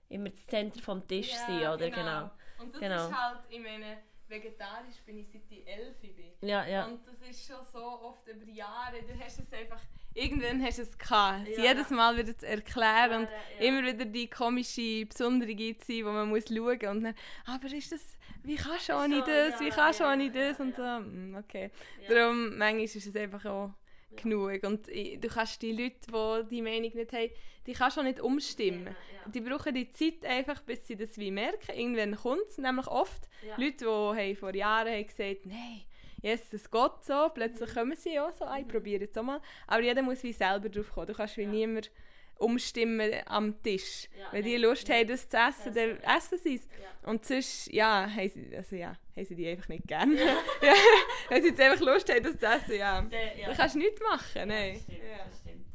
[0.10, 2.32] immer das Zentrum vom Tisch Ja, sein, oder genau.
[2.60, 3.08] Und das Genau.
[3.10, 6.50] ist halt, ich meine, vegetarisch bin ich seit ich 11 bin.
[6.50, 6.86] Ja, ja.
[6.86, 9.80] Und das ist schon so oft über Jahre, du hast es einfach,
[10.14, 11.48] irgendwann hast du es gehabt.
[11.50, 11.64] Ja.
[11.64, 13.66] Jedes Mal wieder zu erklären und Ja.
[13.68, 17.92] immer wieder die komische, besondere gibt sein, wo man muss schauen und dann, aber ist
[17.92, 20.64] das, wie kannst du ohne das, wie ja, kannst du ja, ohne ja, das ja,
[20.66, 20.82] und so.
[20.82, 21.00] ja.
[21.00, 21.72] Mm, Okay.
[22.08, 22.16] Ja.
[22.16, 23.74] Darum, manchmal ist es einfach auch
[24.12, 24.22] Ja.
[24.24, 24.64] genug.
[24.64, 27.30] Und du kannst die Leute, die die Meinung nicht haben,
[27.68, 28.86] die kannst du auch nicht umstimmen.
[28.88, 28.92] Ja,
[29.26, 29.30] ja.
[29.32, 31.72] Die brauchen die Zeit einfach, bis sie das wie merken.
[31.78, 33.30] Irgendwann kommt es, nämlich oft.
[33.46, 33.56] Ja.
[33.58, 35.82] Leute, die haben vor Jahren haben gesagt nein,
[36.22, 37.32] yes, es geht so, Mhm.
[37.34, 39.42] plötzlich kommen sie auch so, ah, ich probiere es auch mal.
[39.68, 41.08] Aber jeder muss wie selber drauf kommen.
[41.08, 41.50] Du kannst wie Ja.
[41.50, 41.92] niemand
[42.38, 44.08] umstimmen am Tisch.
[44.18, 45.00] Ja, Wenn die Lust nein.
[45.00, 46.68] haben, das zu essen, dann Essen, sie es.
[46.82, 47.10] Ja.
[47.10, 50.16] Und sonst, ja, haben sie, also ja, haben sie die einfach nicht gern.
[50.16, 50.36] Ja.
[51.30, 53.02] Wenn sie jetzt einfach Lust haben, das zu essen, ja.
[53.38, 53.48] Ja.
[53.48, 54.74] Dann kannst du nichts machen, nein.
[54.76, 55.26] Das stimmt, Ja.
[55.26, 55.66] das stimmt.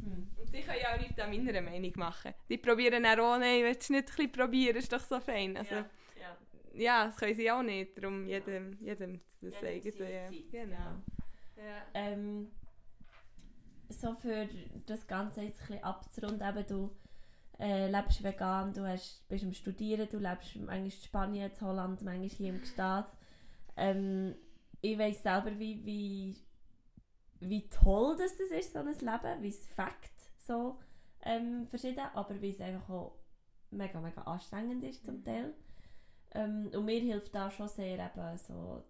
[0.00, 0.30] Hm.
[0.38, 2.32] Und sie können ja auch nichts an meiner Meinung machen.
[2.48, 5.56] Die probieren auch, nein, willst du nicht ein bisschen probieren, ist doch so fein.
[5.56, 5.84] Also,
[6.76, 10.10] ja, das können sie auch nicht, darum jedem, jedem das eigene.
[10.10, 10.28] Ja.
[10.28, 11.02] Zeit, Genau.
[11.56, 11.82] Ja.
[11.94, 12.50] Ähm,
[13.88, 14.48] so für
[14.86, 16.90] das Ganze jetzt ein bisschen abzurunden, eben du
[17.58, 22.02] äh, lebst vegan, du hast, bist am Studieren, du lebst manchmal in Spanien, in Holland,
[22.02, 23.14] manchmal hier im Gstaad.
[23.76, 24.34] Ähm,
[24.80, 26.36] ich weiss selber, wie, wie,
[27.40, 30.78] wie toll das, das ist, so ein Leben, wie es Fakt so
[31.22, 33.16] ähm, verschieden, aber wie es einfach auch
[33.70, 35.24] mega, mega anstrengend ist zum Mhm.
[35.24, 35.54] Teil.
[36.34, 38.84] Ähm, und mir hilft da schon sehr eben so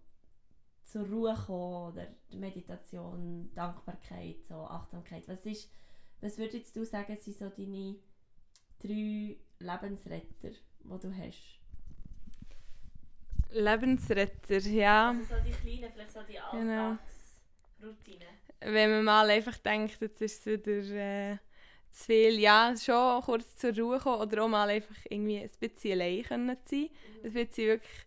[0.85, 5.27] zur Ruhe kommen oder Meditation, Dankbarkeit, so Achtsamkeit.
[5.29, 5.71] Was ist,
[6.21, 7.97] was würdest du sagen, sind so deine
[8.81, 11.61] drei Lebensretter, die du hast?
[13.51, 15.11] Lebensretter, ja.
[15.11, 16.97] Also so die kleinen, vielleicht so die Genau.
[17.79, 18.29] Alltagsroutinen.
[18.61, 21.39] Wenn man mal einfach denkt, jetzt ist es wieder äh,
[21.95, 25.93] zu viel, ja, schon kurz zur Ruhe kommen oder auch mal einfach irgendwie ein bisschen
[25.93, 26.81] allein können sein.
[26.81, 27.27] Mhm.
[27.27, 28.07] Ein bisschen wirklich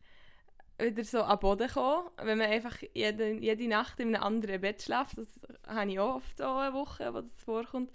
[0.80, 2.10] wieder so am Boden kommen.
[2.22, 5.28] Wenn man einfach jede, jede Nacht in einem anderen Bett schläft, das
[5.66, 7.92] habe ich auch oft so eine Woche, wo das vorkommt.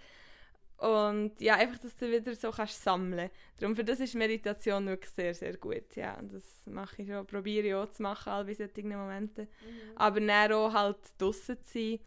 [0.79, 3.31] Und ja, einfach, dass du wieder so kannst sammeln.
[3.59, 5.95] Darum für das ist Meditation wirklich sehr, sehr gut.
[5.95, 9.45] Ja, das mache ich schon, probiere ich auch zu machen, all bei solchen Momenten.
[9.45, 9.97] Mhm.
[9.97, 12.01] Aber dann auch halt draussen zu sein,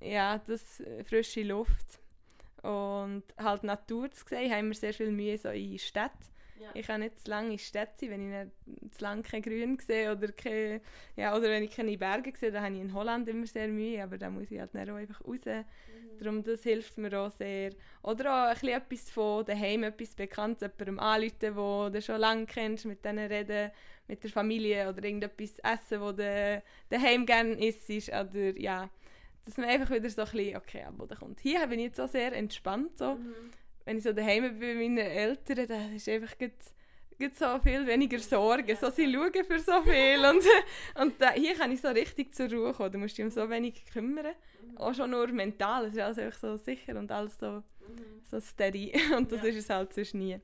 [0.00, 2.01] ja, das äh, frische Luft
[2.62, 6.32] und halt Natur zu sehen, haben wir sehr viel Mühe so in Städten.
[6.60, 6.70] Ja.
[6.74, 8.46] Ich kann nicht zu lange in Städten sein, wenn ich
[8.78, 10.80] nicht zu lange kein Grün sehe oder, keine,
[11.16, 14.02] ja, oder wenn ich keine Berge sehe, dann habe ich in Holland immer sehr Mühe,
[14.02, 15.40] aber da muss ich halt auch einfach raus.
[15.44, 16.18] Mhm.
[16.18, 17.72] Darum, das hilft mir auch sehr.
[18.02, 22.46] Oder auch ein bisschen etwas von daheim, etwas Bekanntes, jemandem anrufen, wo du schon lange
[22.46, 23.72] kennst, mit denen reden,
[24.06, 27.90] mit der Familie oder irgendetwas essen, wo du daheim gerne isst.
[28.08, 28.88] Oder ja,
[29.44, 31.40] dass man einfach wieder so ein bisschen, okay, am Boden kommt.
[31.40, 32.96] Hier bin ich jetzt so sehr entspannt.
[32.98, 33.14] So.
[33.16, 33.34] Mhm.
[33.84, 38.18] Wenn ich so daheim bin bei meinen Eltern, da ist einfach gibt so viel weniger
[38.18, 38.76] Sorgen.
[38.76, 40.24] So, sie schauen für so viel.
[40.24, 40.44] Und,
[41.00, 42.92] und da, hier kann ich so richtig zur Ruhe kommen.
[42.92, 44.34] Du musst dich um so wenig kümmern.
[44.76, 45.86] Auch schon nur mental.
[45.86, 48.22] Es ist alles einfach so sicher und alles so, Mhm.
[48.30, 48.92] so steady.
[49.16, 49.48] Und das Ja.
[49.48, 50.30] ist es halt sonst nie.
[50.30, 50.40] Ja.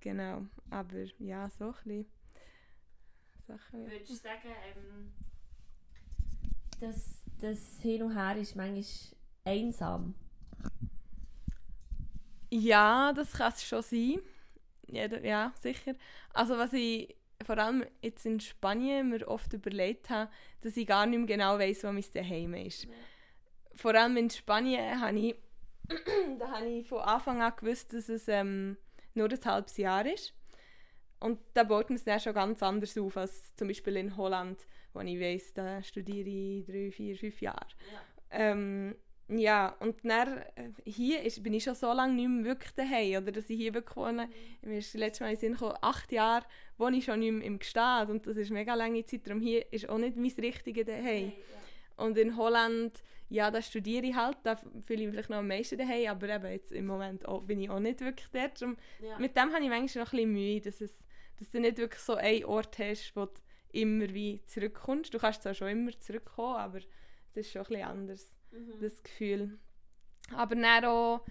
[0.00, 0.46] Genau.
[0.70, 2.06] Aber ja, so ein bisschen.
[3.46, 3.86] Sachen.
[3.90, 5.12] Würdest du sagen, ähm,
[6.80, 8.84] dass das Hin und Her ist manchmal
[9.44, 10.14] einsam?
[12.50, 14.20] Ja, das kann es schon sein.
[14.86, 15.94] Ja, ja, sicher.
[16.32, 20.30] Also was ich vor allem jetzt in Spanien mir oft überlegt habe,
[20.62, 22.84] dass ich gar nicht mehr genau weiß, wo mein Zuhause ist.
[22.84, 22.90] Ja.
[23.74, 25.36] Vor allem in Spanien habe ich,
[26.38, 28.76] da habe ich von Anfang an gewusst, dass es ähm,
[29.14, 30.34] nur ein halbes Jahr ist.
[31.20, 34.66] Und da baut man es dann schon ganz anders auf als zum Beispiel in Holland,
[34.98, 37.66] wo ich weiss, da studiere ich drei, vier, fünf Jahre.
[37.92, 38.00] Ja.
[38.30, 38.94] Ähm,
[39.30, 43.22] ja, und dann, äh, hier ist, bin ich schon so lange nicht mehr wirklich daheim,
[43.22, 44.26] oder dass ich hier wirklich wohne.
[44.62, 44.70] Mhm.
[44.70, 46.46] Mir ist das letzte Mal in Sinn gekommen, acht Jahre
[46.78, 49.40] wohne ich schon nicht mehr im Gestad und das ist eine mega lange Zeit, darum
[49.40, 51.28] hier ist auch nicht mein richtiges daheim.
[51.28, 52.04] Ja.
[52.04, 55.48] Und in Holland, ja, da studiere ich halt, da fühle ich mich vielleicht noch am
[55.48, 58.62] meisten daheim, aber eben jetzt im Moment auch, bin ich auch nicht wirklich dort.
[58.62, 59.18] Darum, ja.
[59.18, 60.92] Mit dem habe ich manchmal noch ein bisschen Mühe, dass, es,
[61.38, 63.32] dass du nicht wirklich so einen Ort hast, wo du
[63.80, 65.12] immer wie zurückkommst.
[65.12, 68.80] Du kannst zwar schon immer zurückkommen, aber es ist schon ein bisschen anders mhm.
[68.80, 69.58] das Gefühl.
[70.34, 71.24] Aber dann auch,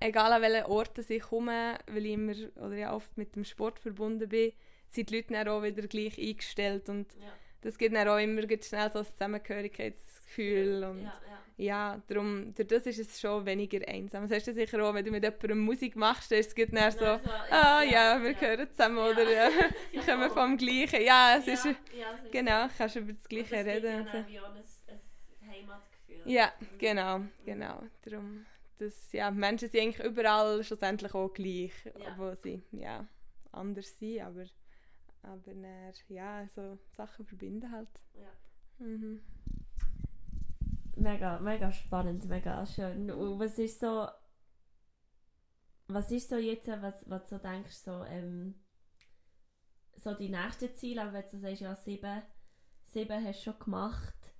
[0.00, 3.78] egal an welchen Orten ich komme, weil ich immer oder ja oft mit dem Sport
[3.78, 4.52] verbunden bin,
[4.88, 7.32] sind die Leute dann auch wieder gleich eingestellt und ja.
[7.62, 11.12] Das gibt dann auch immer schnell so ein Zusammengehörigkeitsgefühl und ja,
[11.58, 11.64] ja.
[11.94, 14.22] ja, darum, durch das ist es schon weniger einsam.
[14.22, 16.98] Das hast du sicher auch, wenn du mit jemandem Musik machst, es gibt dann so,
[16.98, 19.50] so ah ja, wir gehören zusammen oder ja,
[19.92, 21.02] wir kommen vom Gleichen.
[21.02, 21.68] Ja, es ist,
[22.30, 24.06] genau, kannst über das Gleiche reden.
[24.10, 25.82] Das wie auch ein, ein Heimat
[26.24, 27.82] ja, genau, genau.
[28.04, 28.46] Darum,
[28.78, 32.12] das, ja, Menschen sind eigentlich überall schlussendlich auch gleich, ja.
[32.12, 33.06] obwohl sie ja,
[33.52, 34.44] anders sind, aber,
[35.22, 35.64] aber dann,
[36.08, 37.88] ja, so Sachen verbinden halt.
[38.14, 38.32] Ja.
[38.86, 39.20] Mhm.
[40.96, 43.10] Mega, mega spannend, mega schön.
[43.10, 44.08] Und was ist so,
[45.88, 48.54] was ist so jetzt, was, was du denkst, so, ähm,
[49.96, 52.22] so die nächsten Ziele, aber wenn du sagst, ja, sieben,
[52.84, 54.34] sieben hast du schon gemacht,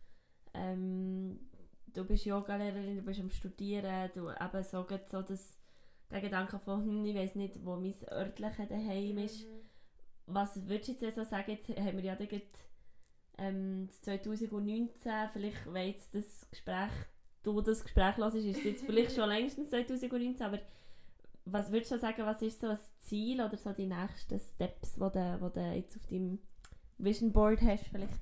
[0.55, 1.51] ähm,
[1.87, 5.59] du bist Yogalehrerin, du bist am Studieren, du eben so, so das,
[6.11, 9.47] der Gedanke von, hm, ich weiß nicht, wo mein örtliches daheim ist.
[9.47, 9.60] Mhm.
[10.27, 12.29] Was würdest du jetzt so sagen, jetzt haben wir ja dann
[13.39, 16.91] ähm, 2019, vielleicht weil jetzt das Gespräch,
[17.43, 20.61] du das Gespräch hörst, ist es jetzt vielleicht schon längstens 2019, aber
[21.47, 25.01] was würdest du sagen, was ist so ein Ziel oder so die nächsten Steps, die
[25.01, 26.39] du, wo du jetzt auf deinem
[26.99, 28.21] Vision Board hast vielleicht?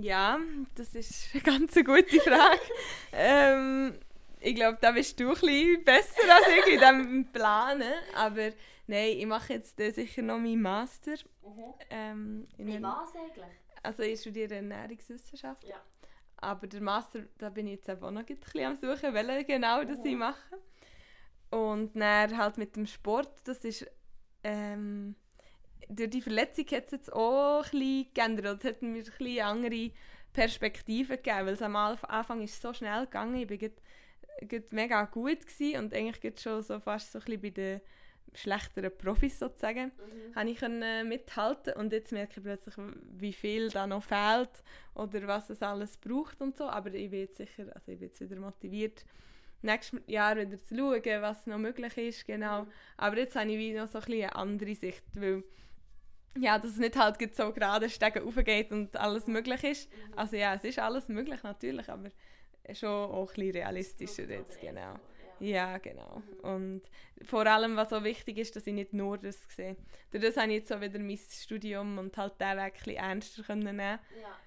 [0.00, 0.38] Ja,
[0.76, 2.60] das ist eine ganz gute Frage.
[3.12, 3.94] ähm,
[4.44, 7.94] ich glaube, da bist du ein bisschen besser als ich in diesem Planen.
[8.14, 8.50] Aber
[8.86, 11.12] nein, ich mache jetzt sicher noch meinen Master.
[11.42, 11.74] Mhm.
[11.90, 13.44] Ähm, in, in was eigentlich?
[13.82, 15.64] Also ich studiere Ernährungswissenschaft.
[15.64, 15.82] Ja.
[16.36, 19.82] Aber der Master, da bin ich jetzt auch noch ein bisschen am suchen, welchen genau
[19.82, 20.06] das mhm.
[20.06, 20.58] ich mache.
[21.50, 23.86] Und dann halt mit dem Sport, das ist...
[24.42, 25.16] Ähm,
[25.88, 28.64] durch die Verletzung hat es jetzt auch ein bisschen geändert.
[28.64, 29.90] Es hat mir ein bisschen andere
[30.32, 33.36] Perspektiven gegeben, weil es am Anfang ist so schnell gegangen.
[33.36, 33.72] Ich grad
[34.70, 37.80] mega gut gewesen und eigentlich schon so fast so ein bisschen bei den
[38.34, 40.34] schlechteren Profis sozusagen, mhm.
[40.34, 42.74] habe ich können mithalten und jetzt merke ich plötzlich,
[43.12, 44.50] wie viel da noch fehlt
[44.94, 48.08] oder was es alles braucht und so, aber ich bin jetzt sicher, also ich bin
[48.08, 49.04] jetzt wieder motiviert,
[49.62, 52.62] nächstes Jahr wieder zu schauen, was noch möglich ist, genau.
[52.62, 52.68] Mhm.
[52.96, 55.44] Aber jetzt habe ich wieder noch so ein bisschen eine andere Sicht, weil
[56.36, 59.90] ja, dass es nicht halt so gerade Stegen aufgeht und alles möglich ist.
[59.90, 60.18] Mhm.
[60.18, 62.10] Also ja, es ist alles möglich natürlich, aber
[62.72, 64.96] schon auch ein bisschen realistischer jetzt, genau.
[65.40, 66.22] Ja, genau.
[66.42, 66.82] Und
[67.24, 69.76] vor allem, was auch wichtig ist, dass ich nicht nur das sehe.
[70.10, 72.96] Durch das habe ich jetzt so wieder mein Studium und halt den Weg ein bisschen
[72.96, 73.78] ernster nehmen.
[74.20, 74.38] Ja.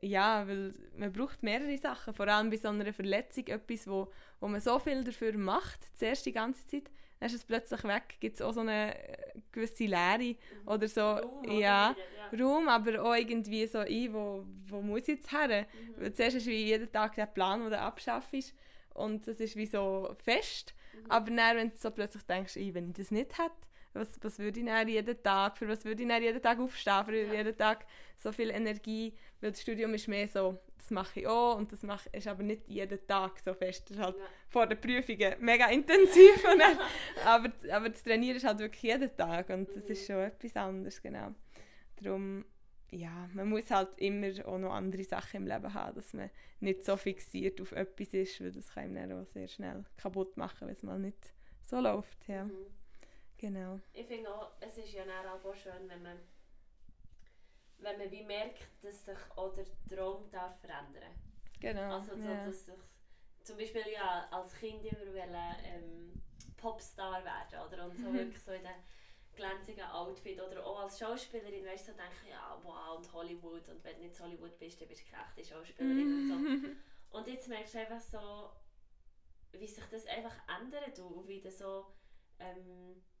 [0.00, 4.48] Ja, weil man braucht mehrere Sachen, vor allem bei so einer Verletzung, etwas, wo, wo
[4.48, 6.90] man so viel dafür macht, zuerst die ganze Zeit,
[7.24, 10.68] dann ist es plötzlich weg, gibt es auch so eine äh, gewisse Leere mhm.
[10.68, 15.08] oder so, Raum, ja, ja, Raum, aber auch irgendwie so ein, wo, wo muss ich
[15.08, 15.62] jetzt her?
[15.62, 16.02] Mhm.
[16.02, 18.54] Weil zuerst ist wie jeden Tag der Plan, den du abschaffst
[18.92, 21.10] und das ist wie so fest, mhm.
[21.10, 23.54] aber dann, wenn du so plötzlich denkst, wenn ich das nicht hätte,
[23.94, 27.04] was, was würde ich dann jeden Tag, für was würde ich dann jeden Tag aufstehen,
[27.06, 27.32] für ja.
[27.32, 27.86] jeden Tag
[28.18, 31.82] so viel Energie, weil das Studium ist mehr so, das mache ich auch und das
[31.82, 34.24] mache, ist aber nicht jeden Tag so fest, das ist halt ja.
[34.50, 36.60] vor den Prüfungen mega intensiv, dann,
[37.24, 41.00] aber, aber das Trainieren ist halt wirklich jeden Tag und das ist schon etwas anderes,
[41.00, 41.34] genau.
[41.96, 42.44] Darum,
[42.90, 46.28] ja, man muss halt immer auch noch andere Sachen im Leben haben, dass man
[46.60, 50.68] nicht so fixiert auf etwas ist, weil das kann einem auch sehr schnell kaputt machen,
[50.68, 52.44] wenn es mal nicht so läuft, ja.
[52.44, 52.66] Mhm.
[53.38, 53.80] Genau.
[53.94, 56.18] Ich finde auch, es ist ja auch schön, wenn man,
[57.84, 61.14] wenn man wie merkt, dass sich auch der Traum darf verändern
[61.60, 61.94] Genau.
[61.94, 62.46] Also, so, ja.
[62.46, 62.74] dass sich
[63.42, 66.22] zum Beispiel ja, als Kind immer wollen, ähm,
[66.56, 68.14] Popstar werden oder und so mhm.
[68.14, 68.72] wirklich so in den
[69.34, 73.82] glänzigen Outfit oder auch als Schauspielerin, weißt du, so denke ja, wow, und Hollywood und
[73.84, 76.68] wenn du nicht Hollywood bist, dann bist du keine echte Schauspielerin und so.
[77.14, 78.50] Und jetzt merkst du einfach so,
[79.52, 81.86] wie sich das einfach ändert und wie du so
[82.40, 83.13] ähm, äh,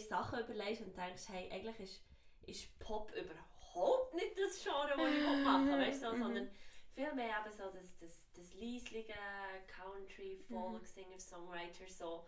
[0.00, 2.04] dir Sachen überlegst und denkst, hey, eigentlich ist,
[2.46, 6.50] ist Pop überhaupt nicht das Genre, das ich machen weißt du, so, sondern
[6.94, 9.14] vielmehr eben so das, das, das leislige
[9.66, 12.26] Country, Folk, Singer, Songwriter so.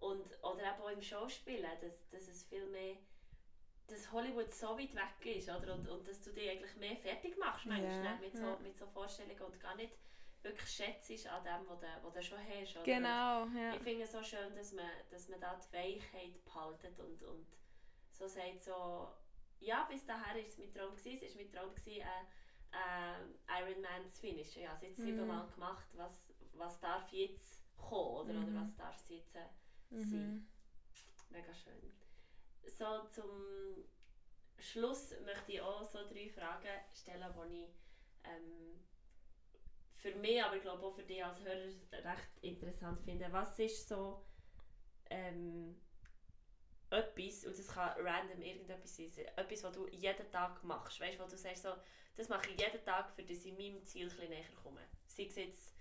[0.00, 2.96] Und, oder eben auch im Schauspielen, dass, dass es viel mehr
[3.88, 5.74] dass Hollywood so weit weg ist oder?
[5.74, 8.86] Und, und dass du dich eigentlich mehr fertig machst manchmal, Ja, mit, so, mit so
[8.86, 9.92] Vorstellungen und gar nicht
[10.42, 12.76] wirklich schätzt an dem, was du, was du schon hast.
[12.76, 12.84] Oder?
[12.84, 13.74] Genau, ja.
[13.74, 17.46] Ich finde es so schön, dass man, dass man da die Weichheit behaltet und, und
[18.10, 19.08] so sagt so,
[19.60, 22.24] ja, bis dahin war es mein Traum, gewesen, es war mein Traum, gewesen, äh,
[22.74, 24.62] äh, Ironman zu finishen.
[24.62, 25.04] Ja, es jetzt Mhm.
[25.04, 28.48] siebenmal gemacht, was, was darf jetzt kommen oder, Mhm.
[28.48, 29.46] oder was darf es jetzt äh,
[29.90, 30.48] sein.
[31.30, 31.92] Mega schön.
[32.66, 33.84] So zum
[34.58, 37.70] Schluss möchte ich auch so drei Fragen stellen, die ich
[38.24, 38.80] ähm,
[40.02, 43.28] für mich, aber ich glaube auch für dich als Hörer recht interessant finde.
[43.30, 44.24] Was ist so
[45.08, 45.80] ähm,
[46.90, 51.24] etwas, und das kann random irgendetwas sein, etwas, was du jeden Tag machst, weißt du,
[51.24, 51.74] wo du sagst, so,
[52.16, 54.80] das mache ich jeden Tag, für dass ich meinem Ziel ein näher komme.
[55.06, 55.74] Sei es jetzt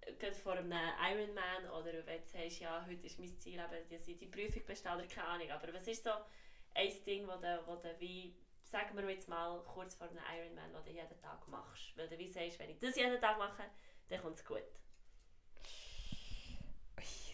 [0.00, 4.18] äh, gerade vor einem Ironman oder wenn du sagst, ja, heute ist mein Ziel, eben,
[4.18, 6.10] die Prüfung bestehe oder keine Ahnung, aber was ist so
[6.74, 8.34] ein Ding, wo du, wo du wie,
[8.70, 12.18] sagen wir jetzt mal kurz vor einem Ironman, was du jeden Tag machst, weil du
[12.18, 13.64] wie sagst, wenn ich das jeden Tag mache,
[14.08, 14.62] dann kommt es gut.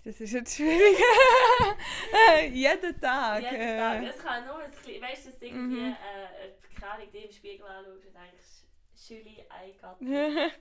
[0.05, 0.97] Das ist jetzt schwierig.
[2.53, 3.43] jeden Tag.
[3.43, 4.03] Jeden äh, Tag.
[4.05, 5.97] Es kann nur ein bisschen, weißt du, dass du irgendwie, Mhm.
[5.97, 8.65] äh, keine Ahnung, im Spiegel anschaust und denkst,
[9.09, 10.53] Julie, I got this.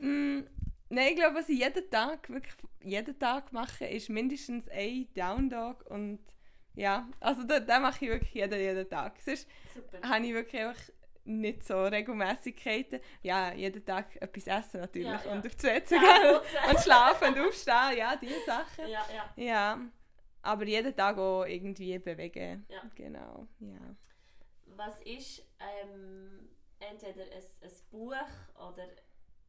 [0.00, 0.40] mm,
[0.90, 5.50] Nein, ich glaube, was ich jeden Tag, wirklich jeden Tag mache, ist mindestens ein Down
[5.50, 6.18] Dog und
[6.78, 9.20] ja, also den, den mache ich wirklich jeden, jeden Tag.
[9.20, 10.08] Sonst Super.
[10.08, 10.80] habe ich wirklich einfach
[11.24, 13.00] nicht so Regelmäßigkeiten.
[13.22, 15.32] Ja, jeden Tag etwas essen natürlich Ja, ja.
[15.32, 18.88] und auf die WC Ja, gehen und schlafen und aufstehen, ja, diese Sachen.
[18.88, 19.32] Ja, ja.
[19.36, 19.80] Ja,
[20.42, 22.64] aber jeden Tag auch irgendwie bewegen.
[22.68, 22.82] Ja.
[22.94, 23.96] Genau, ja.
[24.66, 28.14] Was ist ähm, entweder ein, ein Buch
[28.54, 28.86] oder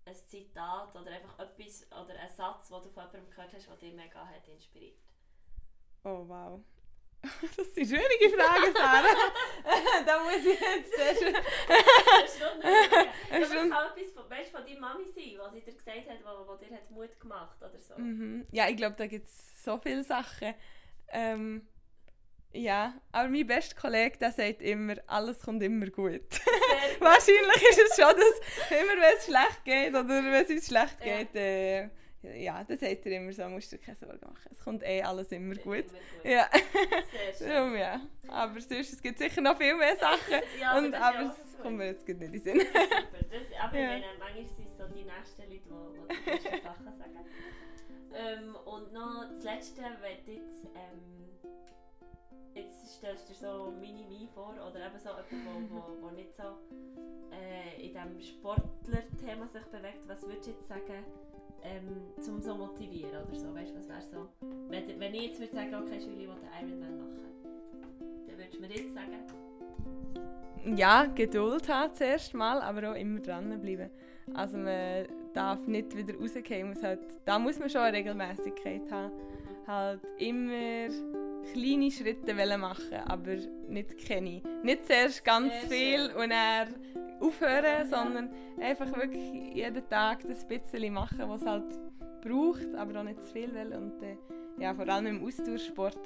[0.06, 3.76] ein Zitat oder einfach etwas oder ein Satz, den du von jemandem gehört hast, der
[3.78, 4.98] dich mega hat inspiriert?
[6.04, 6.62] Oh wow.
[7.58, 9.04] Das sind schwierige Fragen, Sarah.
[10.06, 11.22] da muss ich jetzt zuerst...
[11.22, 12.92] Ist schon nicht
[13.32, 16.18] ja, Das ist etwas von, weißt, von deiner Mami sein, was sie dir gesagt hat,
[16.24, 17.96] was, dir hat Mut gemacht oder so.
[17.98, 18.46] Mhm.
[18.52, 20.54] Ja, ich glaube, da gibt es so viele Sachen.
[21.10, 21.68] Ähm,
[22.52, 26.32] ja, aber mein bester Kollege, der sagt immer, alles kommt immer gut.
[26.32, 27.00] Sehr.
[27.00, 31.18] Wahrscheinlich ist es schon, dass immer wenn es schlecht geht oder wenn es schlecht Ja.
[31.18, 31.90] geht, äh,
[32.22, 34.50] ja, dann sagt er immer so, musst du dir keine Sorgen machen.
[34.52, 35.66] Es kommt eh alles immer gut.
[35.78, 36.26] Immer gut.
[36.26, 36.50] Ja,
[37.38, 37.78] Sehr schön.
[37.78, 38.02] ja.
[38.28, 40.42] Aber sonst, es gibt sicher noch viel mehr Sachen.
[40.60, 42.60] Ja, aber und, das aber es kommt mir jetzt nicht in den Sinn.
[42.60, 42.70] Super.
[43.30, 43.88] Das, aber Ja.
[43.88, 47.26] meine, manchmal sind es so die nächsten Leute, die, die die besten Sachen sagen.
[48.14, 51.30] Ähm, und noch das Letzte, wenn jetzt, ähm,
[52.54, 56.44] jetzt stellst du dir so Mini-Me vor oder eben so jemand, wo, wo, nicht so
[57.32, 61.06] äh, in diesem Sportler-Thema sich bewegt, was würdest du jetzt sagen,
[61.64, 64.28] ähm, zum so motivieren oder so, weißt was wäre so,
[64.70, 67.20] wenn, wenn ich jetzt würde sagen, okay, Julie, ich will den Ironman machen,
[68.28, 69.20] dann würdest du mir jetzt sagen,
[70.76, 73.90] ja, Geduld haben zuerst mal, aber auch immer dranbleiben.
[74.34, 76.76] Also man darf nicht wieder rausgehen.
[76.82, 79.12] Halt, da muss man schon eine Regelmäßigkeit haben.
[79.66, 80.90] Halt immer
[81.54, 83.36] kleine Schritte wollen machen, aber
[83.68, 84.42] nicht keine.
[84.64, 86.16] Nicht zuerst ganz Sehr viel schön.
[86.16, 86.76] und dann
[87.20, 91.80] aufhören, sondern einfach wirklich jeden Tag das bisschen machen, was es halt
[92.22, 93.74] braucht, aber auch nicht zu viel will.
[93.76, 94.18] Und äh,
[94.60, 96.00] ja, vor allem im Ausdauersport,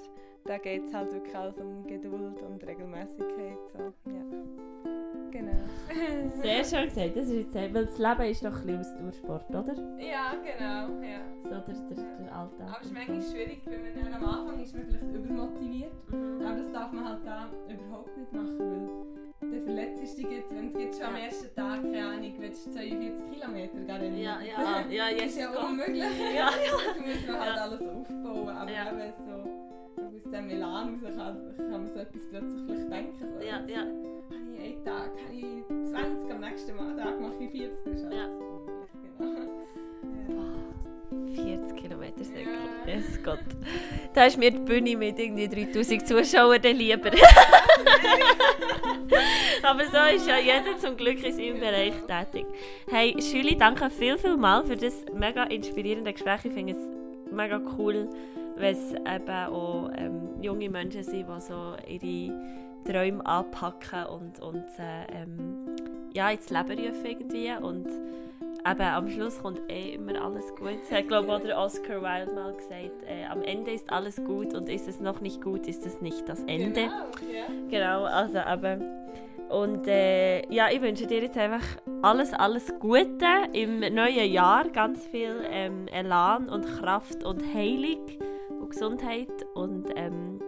[0.45, 3.58] da geht es halt wirklich alles um Geduld und Regelmäßigkeit.
[3.71, 4.92] So, ja.
[5.34, 5.52] Genau.
[6.43, 9.50] Sehr schön gesagt, das ist jetzt sehr, weil das Leben ist doch ein bisschen Ausdauersport,
[9.50, 9.74] oder?
[9.98, 11.02] Ja, genau.
[11.02, 11.19] Ja.
[11.41, 12.67] So der, der, der Alltag.
[12.67, 15.91] Aber es ist manchmal schwierig, wenn man dann am Anfang ist man vielleicht übermotiviert.
[16.12, 16.46] Mhm.
[16.46, 20.72] Aber das darf man halt da überhaupt nicht machen, weil dann verletzt dich jetzt, wenn
[20.72, 21.24] du jetzt schon am Ja.
[21.26, 24.18] ersten Tag, keine Ahnung, willst du 42 Kilometer gehen.
[24.18, 26.03] Ja, ja, ja, Das jetzt ist ja unmöglich.
[26.36, 26.49] Ja,
[26.86, 27.62] Das muss man halt Ja.
[27.64, 28.49] alles aufbauen.
[28.49, 28.91] Aber Ja.
[28.91, 29.72] eben so,
[30.16, 33.28] aus dem Milan raus kann, kann man so etwas plötzlich vielleicht denken.
[33.39, 33.82] So, Ja, jetzt ja.
[33.82, 33.89] Habe
[34.55, 35.45] ich einen Tag, habe ich
[35.89, 37.84] 20, am nächsten Mal- Tag mache ich 40.
[37.86, 38.28] Das ist halt Ja.
[39.18, 39.41] genau.
[40.30, 41.43] Ja.
[41.43, 42.93] 40 Kilometer sind Ja.
[42.93, 43.39] yes Gott.
[44.14, 47.09] Da ist mir die Bühne mit irgendwie 3000 Zuschauern dann lieber.
[49.64, 52.45] Aber so ist ja jeder zum Glück in seinem Bereich tätig.
[52.89, 56.45] Hey, Julie, danke viel, viel mal für das mega inspirierende Gespräch.
[56.45, 58.07] Ich finde es mega cool,
[58.56, 62.34] wenn es eben auch ähm, junge Menschen sind, die so ihre
[62.86, 65.68] Träume anpacken und, und äh, ähm,
[66.14, 67.51] ja, ins Leben rufen irgendwie.
[67.62, 70.80] Und eben am Schluss kommt eh immer alles gut.
[70.91, 73.04] Hat, glaube ich, auch Oscar Wilde mal gesagt.
[73.08, 76.28] Äh, am Ende ist alles gut und ist es noch nicht gut, ist es nicht
[76.28, 76.82] das Ende.
[76.82, 77.45] Genau, ja.
[77.70, 78.78] Genau, also aber
[79.49, 81.64] und äh, ja, ich wünsche dir jetzt einfach
[82.01, 88.32] alles, alles Gute im neuen Jahr, ganz viel ähm, Elan und Kraft und Heilung und
[88.74, 90.39] Gesundheit und ähm,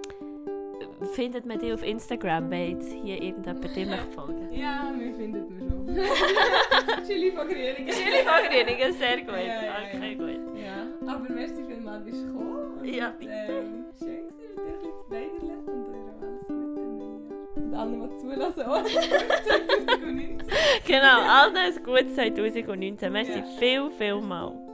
[1.14, 5.46] findet man dich auf Instagram, wenn jetzt hier irgendjemand dir möchte folgen Ja, wir finden
[5.50, 7.06] wir schon.
[7.08, 7.88] Chili von Grüningen.
[7.88, 9.30] Chili von Grüningen, sehr gut.
[9.30, 10.18] Ja, ja, okay, ja.
[10.18, 10.40] gut.
[10.60, 12.80] Ja, aber merci vielmals, bist du gekommen.
[12.80, 13.32] Und, Ja, bitte.
[13.32, 17.56] Ähm, schön gewesen, mit dir zu plaudern und euch alles Gute im neuen Jahr.
[17.56, 20.38] Und allen, die zulassen, auch 2019.
[20.88, 23.12] Genau, allen ein gutes 2019.
[23.14, 23.44] Merci Ja.
[23.60, 24.65] viel, viel mal.